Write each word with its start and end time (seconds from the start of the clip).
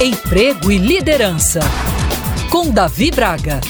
Emprego 0.00 0.70
e 0.70 0.78
Liderança, 0.78 1.58
com 2.52 2.70
Davi 2.70 3.10
Braga. 3.10 3.60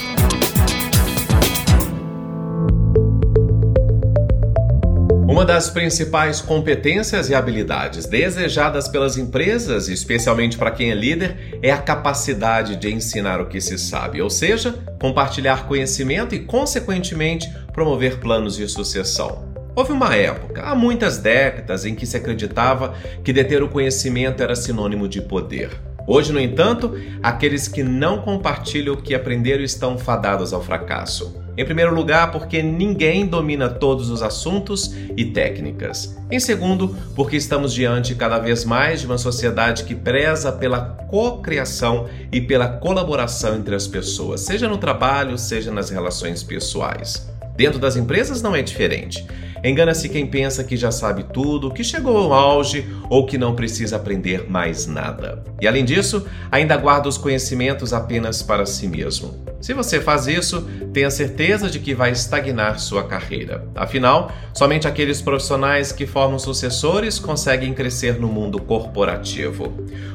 Uma 5.27 5.47
das 5.47 5.71
principais 5.71 6.43
competências 6.43 7.31
e 7.31 7.35
habilidades 7.35 8.05
desejadas 8.05 8.89
pelas 8.89 9.17
empresas, 9.17 9.89
especialmente 9.89 10.59
para 10.59 10.71
quem 10.71 10.91
é 10.91 10.95
líder, 10.95 11.59
é 11.63 11.71
a 11.71 11.79
capacidade 11.79 12.77
de 12.77 12.93
ensinar 12.93 13.41
o 13.41 13.47
que 13.47 13.59
se 13.59 13.79
sabe, 13.79 14.21
ou 14.21 14.29
seja, 14.29 14.75
compartilhar 15.01 15.67
conhecimento 15.67 16.35
e, 16.35 16.41
consequentemente, 16.41 17.51
promover 17.73 18.21
planos 18.21 18.55
de 18.55 18.69
sucessão. 18.69 19.49
Houve 19.75 19.93
uma 19.93 20.15
época, 20.15 20.63
há 20.63 20.75
muitas 20.75 21.17
décadas, 21.17 21.87
em 21.87 21.95
que 21.95 22.05
se 22.05 22.19
acreditava 22.19 22.95
que 23.25 23.33
deter 23.33 23.63
o 23.63 23.69
conhecimento 23.69 24.43
era 24.43 24.55
sinônimo 24.55 25.09
de 25.09 25.23
poder. 25.23 25.89
Hoje, 26.11 26.33
no 26.33 26.41
entanto, 26.41 26.99
aqueles 27.23 27.69
que 27.69 27.83
não 27.83 28.23
compartilham 28.23 28.95
o 28.95 28.97
que 28.97 29.15
aprenderam 29.15 29.63
estão 29.63 29.99
fadados 29.99 30.55
ao 30.55 30.63
fracasso. 30.63 31.37
Em 31.55 31.67
primeiro 31.67 31.95
lugar, 31.95 32.33
porque 32.33 32.63
ninguém 32.63 33.27
domina 33.27 33.69
todos 33.69 34.09
os 34.09 34.23
assuntos 34.23 34.95
e 35.15 35.27
técnicas. 35.27 36.17
Em 36.31 36.41
segundo, 36.41 36.97
porque 37.15 37.37
estamos 37.37 37.75
diante 37.75 38.15
cada 38.15 38.39
vez 38.39 38.65
mais 38.65 39.01
de 39.01 39.07
uma 39.07 39.19
sociedade 39.19 39.85
que 39.85 39.95
preza 39.95 40.51
pela 40.51 40.81
cocriação 40.81 42.09
e 42.33 42.41
pela 42.41 42.69
colaboração 42.69 43.57
entre 43.57 43.75
as 43.75 43.87
pessoas, 43.87 44.41
seja 44.41 44.67
no 44.67 44.79
trabalho, 44.79 45.37
seja 45.37 45.71
nas 45.71 45.91
relações 45.91 46.43
pessoais. 46.43 47.29
Dentro 47.55 47.79
das 47.79 47.97
empresas 47.97 48.41
não 48.41 48.57
é 48.57 48.63
diferente. 48.63 49.27
Engana-se 49.65 50.09
quem 50.09 50.27
pensa 50.27 50.65
que 50.65 50.77
já 50.77 50.91
sabe 50.91 51.25
tudo, 51.33 51.71
que 51.71 51.83
chegou 51.83 52.17
ao 52.17 52.33
auge 52.33 52.87
ou 53.09 53.27
que 53.27 53.39
não 53.39 53.55
precisa 53.55 53.97
aprender 53.97 54.49
mais 54.49 54.87
nada. 54.87 55.45
E 55.61 55.67
além 55.67 55.85
disso, 55.85 56.25
ainda 56.51 56.77
guarda 56.77 57.09
os 57.09 57.19
conhecimentos 57.19 57.93
apenas 57.93 58.43
para 58.43 58.65
si 58.67 58.87
mesmo. 58.87 59.47
Se 59.61 59.75
você 59.75 60.01
faz 60.01 60.29
isso, 60.29 60.63
tenha 60.93 61.11
certeza 61.11 61.69
de 61.69 61.81
que 61.81 61.93
vai 61.93 62.13
estagnar 62.13 62.79
sua 62.79 63.03
carreira. 63.03 63.67
Afinal, 63.75 64.31
somente 64.55 64.87
aqueles 64.87 65.21
profissionais 65.21 65.91
que 65.91 66.07
formam 66.07 66.39
sucessores 66.39 67.19
conseguem 67.19 67.75
crescer 67.75 68.21
no 68.21 68.29
mundo 68.29 68.61
corporativo. 68.61 69.73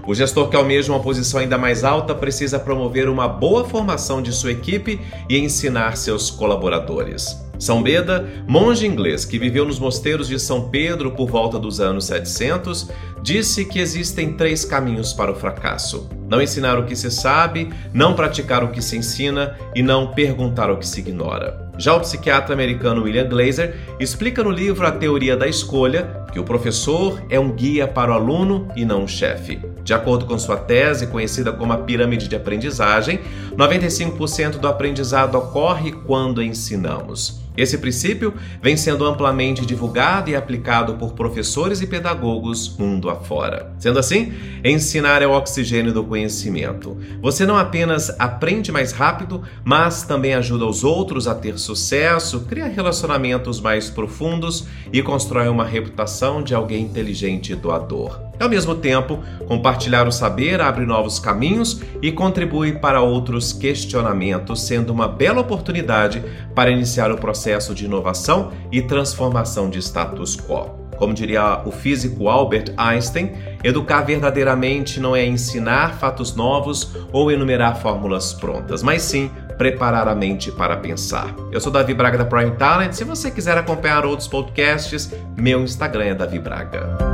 O 0.07 0.15
gestor 0.15 0.47
que 0.49 0.55
almeja 0.55 0.91
uma 0.91 1.01
posição 1.01 1.41
ainda 1.41 1.57
mais 1.57 1.83
alta 1.83 2.15
precisa 2.15 2.57
promover 2.57 3.09
uma 3.09 3.27
boa 3.27 3.65
formação 3.65 4.21
de 4.21 4.31
sua 4.31 4.51
equipe 4.51 5.01
e 5.29 5.37
ensinar 5.37 5.97
seus 5.97 6.31
colaboradores. 6.31 7.37
São 7.63 7.81
Beda, 7.81 8.27
monge 8.45 8.85
inglês 8.85 9.23
que 9.23 9.39
viveu 9.39 9.63
nos 9.63 9.79
mosteiros 9.79 10.27
de 10.27 10.37
São 10.37 10.69
Pedro 10.69 11.11
por 11.11 11.29
volta 11.29 11.57
dos 11.57 11.79
anos 11.79 12.07
700, 12.07 12.89
disse 13.21 13.63
que 13.63 13.79
existem 13.79 14.33
três 14.33 14.65
caminhos 14.65 15.13
para 15.13 15.31
o 15.31 15.35
fracasso: 15.35 16.09
não 16.27 16.41
ensinar 16.41 16.77
o 16.77 16.83
que 16.83 16.93
se 16.93 17.09
sabe, 17.09 17.69
não 17.93 18.15
praticar 18.15 18.65
o 18.65 18.67
que 18.67 18.81
se 18.81 18.97
ensina 18.97 19.55
e 19.73 19.81
não 19.81 20.07
perguntar 20.07 20.69
o 20.69 20.77
que 20.77 20.85
se 20.85 20.99
ignora. 20.99 21.71
Já 21.77 21.95
o 21.95 22.01
psiquiatra 22.01 22.53
americano 22.53 23.03
William 23.03 23.29
Glazer 23.29 23.75
explica 23.97 24.43
no 24.43 24.51
livro 24.51 24.85
A 24.85 24.91
Teoria 24.91 25.37
da 25.37 25.47
Escolha 25.47 26.25
que 26.33 26.39
o 26.39 26.43
professor 26.43 27.23
é 27.29 27.39
um 27.39 27.51
guia 27.51 27.87
para 27.87 28.11
o 28.11 28.13
aluno 28.13 28.67
e 28.75 28.83
não 28.83 29.03
um 29.03 29.07
chefe. 29.07 29.61
De 29.85 29.93
acordo 29.93 30.25
com 30.25 30.37
sua 30.37 30.57
tese, 30.57 31.07
conhecida 31.07 31.53
como 31.53 31.71
a 31.71 31.77
pirâmide 31.77 32.27
de 32.27 32.35
aprendizagem, 32.35 33.21
95% 33.55 34.57
do 34.57 34.67
aprendizado 34.67 35.35
ocorre 35.35 35.93
quando 35.93 36.43
ensinamos. 36.43 37.42
Esse 37.55 37.77
princípio 37.77 38.33
vem 38.61 38.75
sendo 38.75 39.05
amplamente 39.05 39.65
divulgado 39.65 40.29
e 40.29 40.35
aplicado 40.35 40.95
por 40.95 41.13
professores 41.13 41.81
e 41.81 41.87
pedagogos 41.87 42.75
mundo 42.77 43.09
afora. 43.09 43.71
Sendo 43.77 43.99
assim, 43.99 44.33
ensinar 44.63 45.21
é 45.21 45.27
o 45.27 45.31
oxigênio 45.31 45.93
do 45.93 46.03
conhecimento. 46.03 46.97
Você 47.21 47.45
não 47.45 47.55
apenas 47.55 48.09
aprende 48.19 48.71
mais 48.71 48.91
rápido, 48.91 49.43
mas 49.63 50.03
também 50.03 50.33
ajuda 50.33 50.65
os 50.65 50.83
outros 50.83 51.27
a 51.27 51.35
ter 51.35 51.59
sucesso, 51.59 52.41
cria 52.41 52.67
relacionamentos 52.67 53.61
mais 53.61 53.89
profundos 53.89 54.65
e 54.91 55.01
constrói 55.01 55.47
uma 55.47 55.65
reputação 55.65 56.41
de 56.41 56.55
alguém 56.55 56.83
inteligente 56.83 57.53
e 57.53 57.55
doador. 57.55 58.19
Ao 58.39 58.49
mesmo 58.49 58.75
tempo, 58.75 59.19
compartilhar 59.47 60.07
o 60.07 60.11
saber 60.11 60.59
abre 60.59 60.85
novos 60.85 61.19
caminhos 61.19 61.81
e 62.01 62.11
contribui 62.11 62.73
para 62.73 63.01
outros 63.01 63.53
questionamentos, 63.53 64.63
sendo 64.63 64.91
uma 64.91 65.07
bela 65.07 65.41
oportunidade 65.41 66.23
para 66.53 66.71
iniciar 66.71 67.11
o 67.11 67.17
processo 67.17 67.73
de 67.73 67.85
inovação 67.85 68.51
e 68.71 68.81
transformação 68.81 69.69
de 69.69 69.79
status 69.79 70.35
quo. 70.35 70.83
Como 70.97 71.13
diria 71.13 71.61
o 71.65 71.71
físico 71.71 72.29
Albert 72.29 72.73
Einstein, 72.77 73.31
educar 73.63 74.01
verdadeiramente 74.01 74.99
não 74.99 75.15
é 75.15 75.25
ensinar 75.25 75.95
fatos 75.95 76.35
novos 76.35 76.95
ou 77.11 77.31
enumerar 77.31 77.77
fórmulas 77.77 78.33
prontas, 78.33 78.83
mas 78.83 79.01
sim 79.01 79.29
preparar 79.57 80.07
a 80.07 80.15
mente 80.15 80.51
para 80.51 80.77
pensar. 80.77 81.33
Eu 81.51 81.61
sou 81.61 81.71
Davi 81.71 81.93
Braga 81.93 82.17
da 82.17 82.25
Prime 82.25 82.51
Talent. 82.51 82.93
Se 82.93 83.03
você 83.03 83.29
quiser 83.29 83.57
acompanhar 83.57 84.05
outros 84.05 84.27
podcasts, 84.27 85.11
meu 85.37 85.61
Instagram 85.61 86.05
é 86.05 86.15
Davi 86.15 86.39
Braga. 86.39 87.12